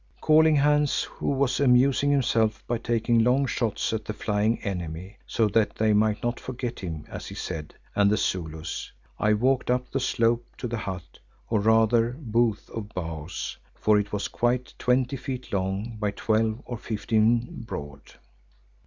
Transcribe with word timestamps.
Calling 0.19 0.55
Hans, 0.55 1.03
who 1.03 1.29
was 1.29 1.59
amusing 1.59 2.09
himself 2.09 2.63
by 2.65 2.79
taking 2.79 3.23
long 3.23 3.45
shots 3.45 3.93
at 3.93 4.03
the 4.05 4.13
flying 4.15 4.59
enemy, 4.63 5.17
so 5.27 5.47
that 5.49 5.75
they 5.75 5.93
might 5.93 6.23
not 6.23 6.39
forget 6.39 6.79
him, 6.79 7.05
as 7.07 7.27
he 7.27 7.35
said, 7.35 7.75
and 7.95 8.09
the 8.09 8.17
Zulus, 8.17 8.91
I 9.19 9.33
walked 9.33 9.69
up 9.69 9.91
the 9.91 9.99
slope 9.99 10.47
to 10.57 10.67
the 10.67 10.79
hut, 10.79 11.19
or 11.51 11.59
rather 11.59 12.15
booth 12.19 12.67
of 12.71 12.89
boughs, 12.89 13.57
for 13.75 13.99
it 13.99 14.11
was 14.11 14.27
quite 14.27 14.73
twenty 14.79 15.17
feet 15.17 15.53
long 15.53 15.97
by 15.99 16.09
twelve 16.09 16.63
or 16.65 16.79
fifteen 16.79 17.61
broad. 17.61 18.01